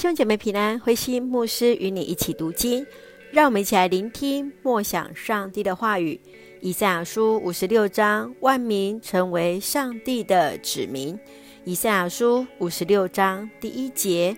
[0.00, 2.86] 兄姐妹平安，慧心牧师与你一起读经，
[3.32, 6.18] 让我们一起来聆听默想上帝的话语。
[6.62, 11.20] 以赛亚书五十六章，万民成为上帝的子民。
[11.64, 14.34] 以赛亚书五十六章第一节，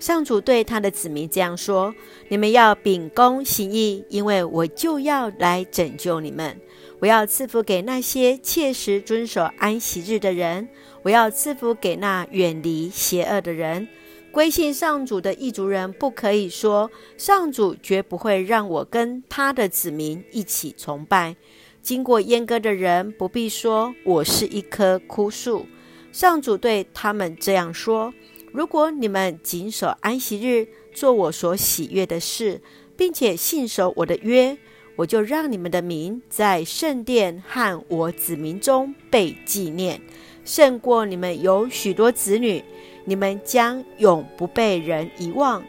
[0.00, 1.94] 上主对他的子民这样说：
[2.26, 6.60] 你们要秉公行义，因为我就要来拯救你们。
[6.98, 10.68] 我要赐福给那些切实遵守安息日的人，
[11.04, 13.86] 我要赐福给那远离邪恶的人。
[14.34, 21.36] 归信上主的异族人不可以说，上主绝不会让我跟他的子民一起崇拜。
[21.80, 25.66] 经过阉割的人不必说，我是一棵枯树。
[26.10, 28.12] 上主对他们这样说：
[28.52, 32.60] 如果你们谨守安息日，做我所喜悦的事，
[32.96, 34.58] 并且信守我的约，
[34.96, 40.00] 我就让你们的名在圣殿和我子民中被纪念，
[40.44, 42.62] 胜过你们有许多子女。
[43.06, 45.62] 你们将永不被人遗忘。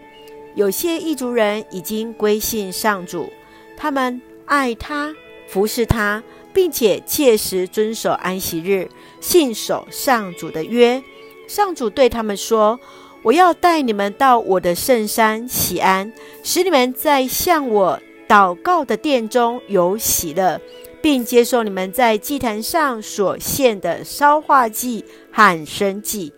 [0.55, 3.29] 有些异族人已经归信上主，
[3.75, 5.13] 他们爱他，
[5.49, 11.03] 服侍他，并且切实遵守安息日，信守上主的约。
[11.45, 12.79] 上主对他们说
[13.21, 20.61] ：“我要带你们到我的圣山喜安，使你们在向我祷告的殿中有喜乐，
[21.05, 26.33] 并接受你们在祭坛上所献的烧化祭和生祭。”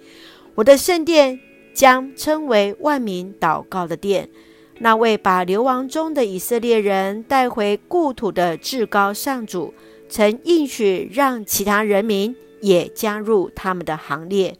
[0.55, 1.39] 我的圣殿
[1.73, 4.29] 将称为万民祷告的殿。
[4.79, 9.73] 那位把流亡中的以色列人带回故土的至高上主，
[10.09, 14.57] 曾应许让其他人民也加入他们的行列。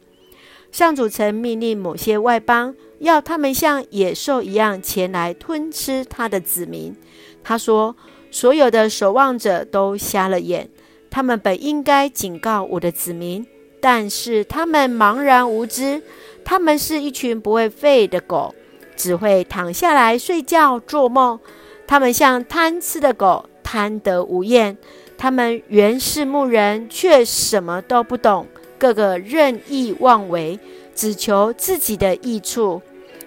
[0.72, 6.96] 上主曾命令某些外邦，要他们像野兽一样前来吞吃他的子民。
[7.44, 7.98] 他说
[8.32, 10.70] ：“所有的守望者都瞎了眼，
[11.10, 13.46] 他们本应该警告我的子民。”
[13.80, 16.02] 但是他们茫然无知，
[16.44, 18.54] 他们是一群不会吠的狗，
[18.96, 21.40] 只会躺下来睡觉做梦。
[21.86, 24.76] 他们像贪吃的狗，贪得无厌。
[25.16, 28.48] 他们原是牧人，却什么都不懂，
[28.80, 30.60] 个个任意妄为，
[30.96, 32.82] 只求自己的益处。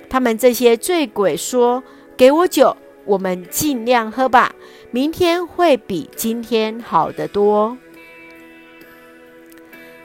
[0.08, 1.82] 他们这些醉鬼说
[2.18, 4.52] ：“给我酒，我们尽量喝吧，
[4.92, 7.78] 明天会比今天好得多。”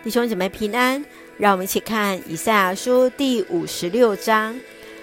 [0.04, 1.04] 弟兄姐妹平安，
[1.38, 4.56] 让我们一起看以赛亚书第五十六章。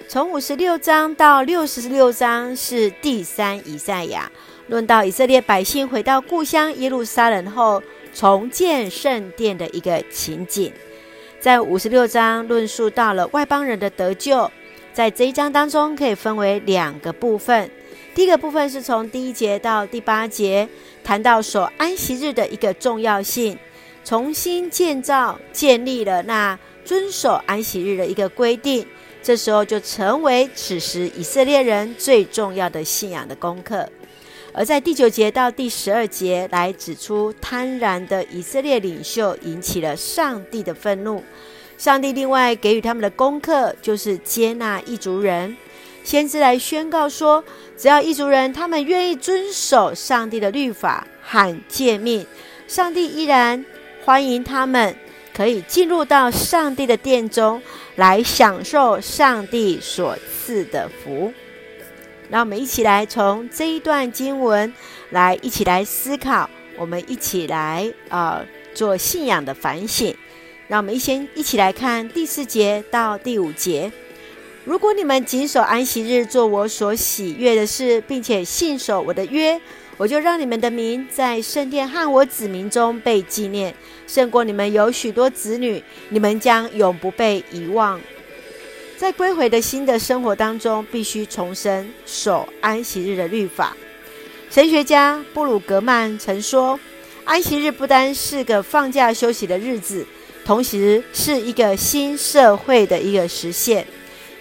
[0.07, 4.31] 从五十六章到六十六章是第三以赛亚，
[4.69, 7.83] 论到以色列百姓回到故乡耶路撒冷后
[8.15, 10.73] 重建圣殿的一个情景。
[11.41, 14.49] 在五十六章论述到了外邦人的得救，
[14.93, 17.69] 在这一章当中可以分为两个部分。
[18.15, 20.69] 第一个部分是从第一节到第八节，
[21.03, 23.59] 谈到守安息日的一个重要性。
[24.05, 28.85] 重新建造、建立了那遵守安息日的一个规定，
[29.23, 33.89] 这时候就成为此时以色列人最重要的信仰的功课。
[34.53, 41.23] 而在第九节到第十二节来指出，贪婪的以色列领袖引起了上帝的愤怒。
[41.79, 45.57] 上帝另外给予他们的功课，就是接纳异族人。
[46.05, 47.45] 先知来宣告说，
[47.77, 52.27] 只要异族人他们愿意遵守上帝的律法和诫命，
[52.67, 53.65] 上帝依然。
[54.05, 54.97] 欢迎他们
[55.33, 57.63] 可以进入到上帝的殿中
[57.95, 61.33] 来享受上帝所赐的福。
[62.29, 64.75] 让我们一起来从这一段经文
[65.11, 70.13] 来一起来思考，我们一起来呃做信仰的反省。
[70.67, 73.93] 让我们一先一起来看第四节到第五节。
[74.65, 79.61] 如果你们谨守安息日，做我所喜悦的事，并且信守我的约。
[79.97, 83.75] 我就让你们的名在圣殿和我子民中被纪念，
[84.07, 88.01] 胜过你们有许多子女，你们将永不被遗忘。
[88.97, 93.77] 在归回的新的生活当中，必须重申守安息日的律法。
[94.49, 96.79] 神学家布鲁格曼曾说，
[97.25, 100.07] 安息日不单是个放假休息的日子，
[100.45, 103.85] 同时是一个新社会的一个实现。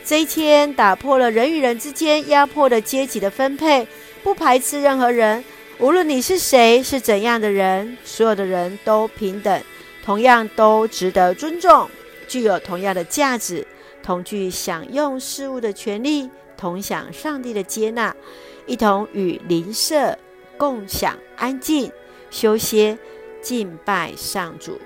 [0.04, 3.88] 这一天打破了人与人之间压迫的阶级的分配。
[4.24, 5.44] 不排斥任何人，
[5.80, 9.64] 无论你是谁，是怎样的人，所有的人都平等，
[10.06, 11.90] 同样都值得尊重，
[12.28, 13.66] 具有同样的价值，
[14.04, 18.16] 同具享用事物的权利，同享上帝的接纳，
[18.68, 20.16] 一同与邻舍
[20.56, 21.92] 共享安静、
[22.30, 22.96] 休歇、
[23.42, 24.80] 敬拜上主。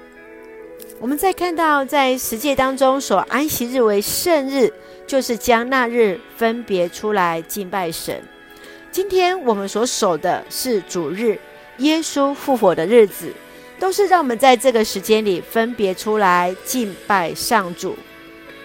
[1.00, 4.72] 我们再看到，在十诫当中，所安息日为圣日，
[5.06, 8.24] 就是将那日分别出来敬拜神。
[8.92, 11.38] 今天我们所守的是主日，
[11.80, 13.32] 耶稣复活的日子，
[13.78, 17.96] 都是让我们在这个时间里分别出来敬拜上主。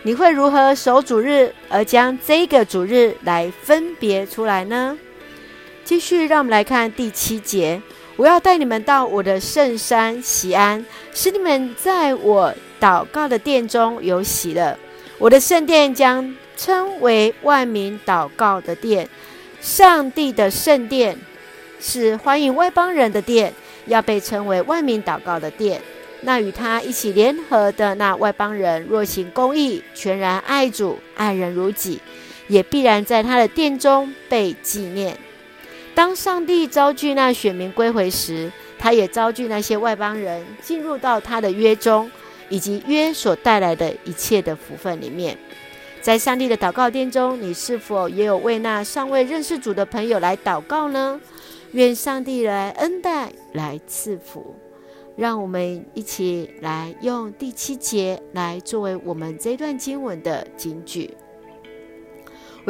[0.03, 4.97] 你会如何守主日，而将这个主日来分别出来呢？
[5.85, 7.83] 继续，让我们来看第七节。
[8.21, 10.85] 我要带你们到我的圣山锡安，
[11.15, 14.77] 使你们在我祷告的殿中有喜乐。
[15.17, 19.09] 我的圣殿将称为万民祷告的殿。
[19.63, 21.17] 上帝的圣殿
[21.81, 23.55] 是欢迎外邦人的殿，
[23.87, 25.81] 要被称为万民祷告的殿。
[26.21, 31.99] 那与他一起联合的那外邦人，若行公义，全然爱主，爱人如己，
[32.49, 35.17] 也必然在他的殿中被纪念。
[36.01, 42.11] 当上帝召聚那选民归回时，他也召聚那些外邦人进入到他的约中，
[42.49, 45.37] 以及约所带来的一切的福分里面。
[46.01, 51.21] 在上帝的祷告殿中，你是否也有为那尚未认识主的朋友来祷告呢？
[51.73, 54.57] 愿上帝来恩待，来赐福。
[55.17, 61.15] 让我们一起来用第七节来作为我们这段经文的警句。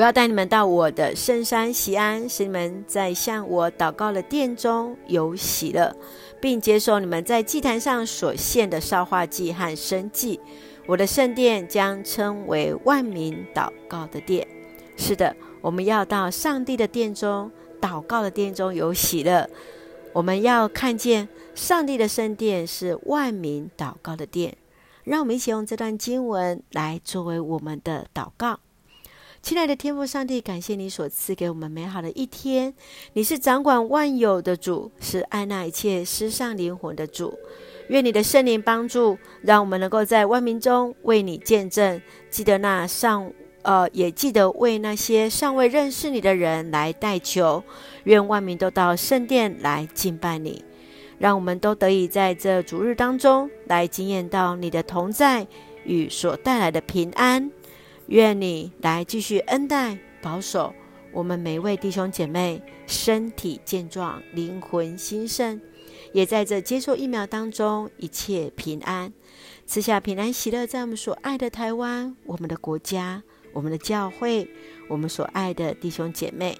[0.00, 5.94] 我要带你们到我的圣山锡安，使你们在向我祷告的殿中有喜乐，
[6.40, 10.40] 并接受你们在祭坛上所献的烧化祭和生祭。
[10.86, 14.48] 我的圣殿将称为万民祷告的殿。
[14.96, 19.50] 是的，我们要到上帝的殿中，祷告的殿中有喜乐。
[20.14, 21.28] 我们要看见。
[21.54, 24.56] 上帝的圣殿是万民祷告的殿，
[25.04, 28.60] 让我们一起用这段经文来作为我们的祷告。
[29.42, 32.72] 亲爱的天父上帝，感谢你所赐给我们美好的一天。
[33.14, 37.34] 你是掌管万有的主，是爱那一切失丧灵魂的主。
[37.88, 42.00] 愿你的圣灵帮助，让我们能够在万民中为你见证。
[42.28, 43.32] 记得那上，
[43.62, 47.64] 呃，也记得为那些尚未认识你的人来代求。
[48.04, 50.62] 愿万民都到圣殿来敬拜你。
[51.18, 55.46] 让我们都得以在这主日当中来经验到你的同在
[55.84, 57.50] 与所带来的平安。
[58.10, 60.74] 愿你来继续恩待、保守
[61.12, 65.60] 我们每位弟兄姐妹，身体健壮，灵魂兴盛，
[66.12, 69.12] 也在这接受疫苗当中一切平安，
[69.64, 73.22] 赐下平安喜乐，在我们所爱的台湾、我们的国家、
[73.52, 74.48] 我们的教会、
[74.88, 76.58] 我们所爱的弟兄姐妹。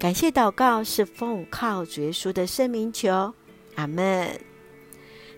[0.00, 3.32] 感谢祷告是奉靠主耶稣的圣名求。
[3.76, 4.36] 阿门，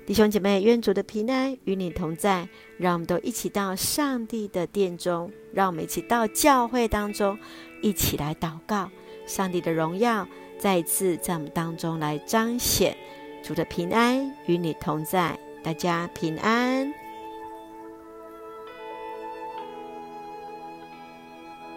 [0.07, 2.49] 弟兄姐妹，愿主的平安与你同在。
[2.79, 7.39] 让我们都一起到上帝的殿中，让我们一起到教会当中，
[7.83, 8.91] 一起来祷告。
[9.27, 10.27] 上帝的荣耀
[10.59, 12.97] 再一次在我们当中来彰显。
[13.43, 17.00] 主的平安与你同在，大家平安。